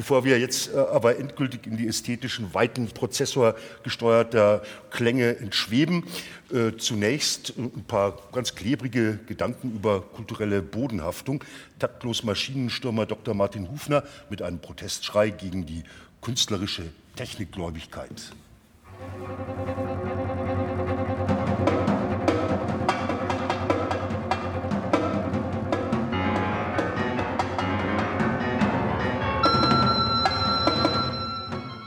Bevor 0.00 0.24
wir 0.24 0.40
jetzt 0.40 0.72
äh, 0.72 0.78
aber 0.78 1.18
endgültig 1.18 1.66
in 1.66 1.76
die 1.76 1.86
ästhetischen 1.86 2.54
Weiten 2.54 2.88
prozessorgesteuerter 2.88 4.62
Klänge 4.88 5.36
entschweben, 5.36 6.04
äh, 6.50 6.74
zunächst 6.78 7.52
ein 7.58 7.84
paar 7.86 8.16
ganz 8.32 8.54
klebrige 8.54 9.18
Gedanken 9.26 9.72
über 9.72 10.00
kulturelle 10.00 10.62
Bodenhaftung. 10.62 11.44
Taktlos 11.78 12.24
Maschinenstürmer 12.24 13.04
Dr. 13.04 13.34
Martin 13.34 13.70
Hufner 13.70 14.02
mit 14.30 14.40
einem 14.40 14.58
Protestschrei 14.58 15.28
gegen 15.28 15.66
die 15.66 15.82
künstlerische 16.22 16.84
Technikgläubigkeit. 17.16 18.32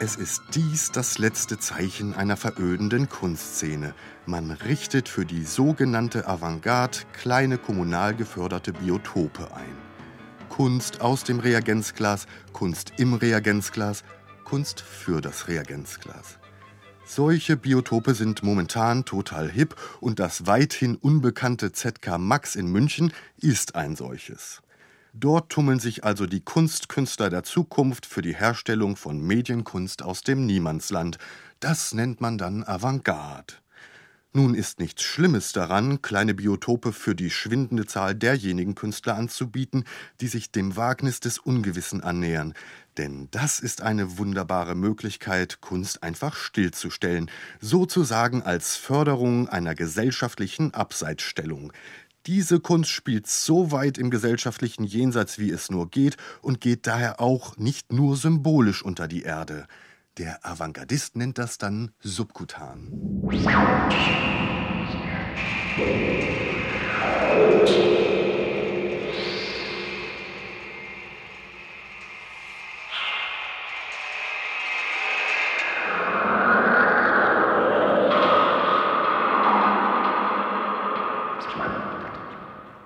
Es 0.04 0.18
ist 0.18 0.44
dies 0.54 0.92
das 0.92 1.18
letzte 1.18 1.60
Zeichen 1.60 2.14
einer 2.14 2.36
verödenden 2.36 3.08
Kunstszene. 3.08 3.96
Man 4.26 4.52
richtet 4.52 5.08
für 5.08 5.26
die 5.26 5.46
sogenannte 5.46 6.28
Avantgarde 6.28 6.98
kleine 7.14 7.58
kommunal 7.58 8.14
geförderte 8.14 8.74
Biotope 8.74 9.56
ein. 9.56 9.78
Kunst 10.50 11.00
aus 11.00 11.24
dem 11.24 11.40
Reagenzglas, 11.40 12.28
Kunst 12.52 12.92
im 12.98 13.14
Reagenzglas, 13.14 14.04
Kunst 14.44 14.82
für 14.82 15.22
das 15.22 15.48
Reagenzglas. 15.48 16.38
Solche 17.06 17.56
Biotope 17.56 18.14
sind 18.14 18.44
momentan 18.44 19.06
total 19.06 19.50
hip 19.50 19.74
und 20.02 20.20
das 20.20 20.46
weithin 20.46 20.98
unbekannte 20.98 21.72
ZK 21.72 22.18
Max 22.18 22.58
in 22.58 22.68
München 22.68 23.14
ist 23.38 23.76
ein 23.76 23.96
solches. 23.96 24.63
Dort 25.16 25.52
tummeln 25.52 25.80
sich 25.80 26.04
also 26.04 26.26
die 26.26 26.42
Kunstkünstler 26.42 27.30
der 27.30 27.44
Zukunft 27.44 28.08
für 28.08 28.24
die 28.24 28.36
Herstellung 28.36 28.96
von 28.96 29.22
Medienkunst 29.22 30.02
aus 30.02 30.22
dem 30.22 30.48
Niemandsland. 30.48 31.20
Das 31.60 31.94
nennt 31.94 32.20
man 32.20 32.40
dann 32.40 32.64
Avantgarde. 32.64 33.54
Nun 34.36 34.56
ist 34.56 34.80
nichts 34.80 35.04
Schlimmes 35.04 35.52
daran, 35.52 36.02
kleine 36.02 36.34
Biotope 36.34 36.92
für 36.92 37.14
die 37.14 37.30
schwindende 37.30 37.86
Zahl 37.86 38.16
derjenigen 38.16 38.74
Künstler 38.74 39.14
anzubieten, 39.16 39.84
die 40.20 40.28
sich 40.28 40.52
dem 40.52 40.76
Wagnis 40.76 41.20
des 41.20 41.38
Ungewissen 41.38 42.02
annähern. 42.02 42.56
Denn 42.98 43.28
das 43.30 43.60
ist 43.60 43.84
eine 43.84 44.18
wunderbare 44.18 44.74
Möglichkeit, 44.74 45.62
Kunst 45.62 46.02
einfach 46.02 46.36
stillzustellen, 46.36 47.30
sozusagen 47.62 48.42
als 48.42 48.76
Förderung 48.76 49.48
einer 49.48 49.76
gesellschaftlichen 49.76 50.74
Abseitsstellung. 50.74 51.72
Diese 52.26 52.62
Kunst 52.62 52.90
spielt 52.90 53.28
so 53.28 53.72
weit 53.72 53.98
im 53.98 54.10
gesellschaftlichen 54.10 54.86
Jenseits, 54.86 55.40
wie 55.40 55.52
es 55.52 55.70
nur 55.70 55.90
geht, 55.90 56.16
und 56.42 56.62
geht 56.62 56.88
daher 56.88 57.20
auch 57.20 57.58
nicht 57.58 57.92
nur 57.92 58.16
symbolisch 58.16 58.82
unter 58.82 59.10
die 59.10 59.24
Erde. 59.24 59.68
Der 60.18 60.46
Avantgardist 60.46 61.18
nennt 61.18 61.38
das 61.38 61.58
dann 61.58 61.92
subkutan. 62.00 62.94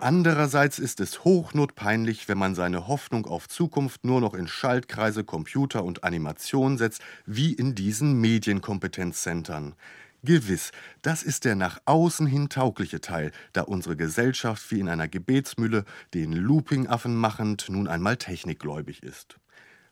Andererseits 0.08 0.80
ist 0.80 1.02
es 1.02 1.26
hochnotpeinlich, 1.26 2.30
wenn 2.30 2.38
man 2.38 2.56
seine 2.56 2.88
Hoffnung 2.88 3.26
auf 3.26 3.50
Zukunft 3.50 4.06
nur 4.06 4.22
noch 4.22 4.36
in 4.36 4.48
Schaltkreise, 4.48 5.26
Computer 5.26 5.84
und 5.84 6.06
Animation 6.06 6.78
setzt, 6.78 7.02
wie 7.26 7.52
in 7.52 7.76
diesen 7.76 8.14
Medienkompetenzzentren. 8.22 9.76
Gewiss, 10.24 10.72
das 11.02 11.24
ist 11.24 11.44
der 11.44 11.56
nach 11.56 11.82
außen 11.84 12.26
hin 12.26 12.48
taugliche 12.48 13.02
Teil, 13.02 13.34
da 13.52 13.64
unsere 13.64 13.98
Gesellschaft 13.98 14.72
wie 14.72 14.80
in 14.80 14.88
einer 14.88 15.10
Gebetsmühle 15.10 15.84
den 16.14 16.32
Loopingaffen 16.32 17.14
machend 17.14 17.68
nun 17.68 17.90
einmal 17.90 18.16
technikgläubig 18.16 19.04
ist. 19.04 19.36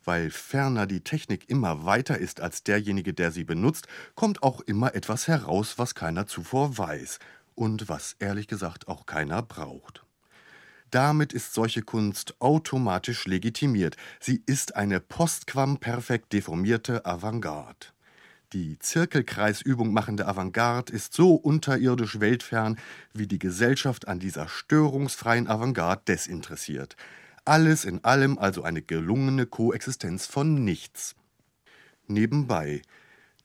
Weil 0.05 0.29
ferner 0.29 0.87
die 0.87 1.01
Technik 1.01 1.49
immer 1.49 1.83
weiter 1.83 2.17
ist 2.17 2.39
als 2.39 2.63
derjenige, 2.63 3.13
der 3.13 3.33
sie 3.33 3.43
benutzt, 3.43 3.89
kommt 4.15 4.43
auch 4.43 4.61
immer 4.61 4.95
etwas 4.95 5.27
heraus, 5.27 5.77
was 5.77 5.93
keiner 5.93 6.25
zuvor 6.25 6.77
weiß 6.77 7.19
und 7.53 7.89
was 7.89 8.15
ehrlich 8.19 8.47
gesagt 8.47 8.87
auch 8.87 9.05
keiner 9.05 9.41
braucht. 9.41 10.04
Damit 10.95 11.33
ist 11.33 11.53
solche 11.53 11.81
Kunst 11.81 12.35
automatisch 12.39 13.25
legitimiert. 13.25 13.97
Sie 14.21 14.41
ist 14.45 14.77
eine 14.77 15.01
postquamperfekt 15.01 16.31
deformierte 16.31 17.05
Avantgarde. 17.05 17.87
Die 18.53 18.79
Zirkelkreisübung 18.79 19.91
machende 19.91 20.25
Avantgarde 20.25 20.93
ist 20.93 21.13
so 21.13 21.35
unterirdisch 21.35 22.21
weltfern, 22.21 22.79
wie 23.13 23.27
die 23.27 23.39
Gesellschaft 23.39 24.07
an 24.07 24.19
dieser 24.19 24.47
störungsfreien 24.47 25.49
Avantgarde 25.49 26.03
desinteressiert. 26.07 26.95
Alles 27.43 27.83
in 27.83 28.01
allem 28.05 28.37
also 28.37 28.63
eine 28.63 28.81
gelungene 28.81 29.47
Koexistenz 29.47 30.27
von 30.27 30.63
nichts. 30.63 31.13
Nebenbei, 32.07 32.81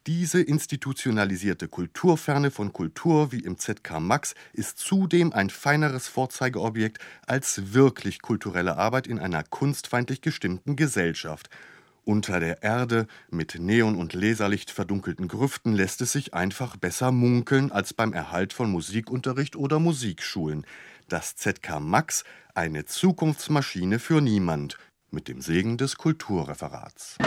diese 0.06 0.40
institutionalisierte 0.40 1.68
Kulturferne 1.68 2.50
von 2.50 2.72
Kultur 2.72 3.32
wie 3.32 3.40
im 3.40 3.58
ZK 3.58 4.00
Max 4.00 4.34
ist 4.54 4.78
zudem 4.78 5.32
ein 5.32 5.50
feineres 5.50 6.08
Vorzeigeobjekt 6.08 6.98
als 7.26 7.74
wirklich 7.74 8.22
kulturelle 8.22 8.78
Arbeit 8.78 9.06
in 9.06 9.18
einer 9.18 9.42
kunstfeindlich 9.42 10.22
gestimmten 10.22 10.74
Gesellschaft. 10.74 11.50
Unter 12.04 12.40
der 12.40 12.62
Erde 12.62 13.06
mit 13.30 13.58
Neon 13.60 13.94
und 13.94 14.14
Laserlicht 14.14 14.70
verdunkelten 14.70 15.28
Grüften 15.28 15.74
lässt 15.74 16.00
es 16.00 16.12
sich 16.12 16.32
einfach 16.32 16.76
besser 16.76 17.12
munkeln 17.12 17.70
als 17.70 17.92
beim 17.92 18.14
Erhalt 18.14 18.54
von 18.54 18.70
Musikunterricht 18.70 19.54
oder 19.54 19.78
Musikschulen. 19.78 20.64
Das 21.08 21.36
ZK 21.36 21.78
Max 21.78 22.24
eine 22.54 22.86
Zukunftsmaschine 22.86 23.98
für 23.98 24.22
niemand 24.22 24.78
mit 25.10 25.28
dem 25.28 25.42
Segen 25.42 25.76
des 25.76 25.96
Kulturreferats. 25.96 27.18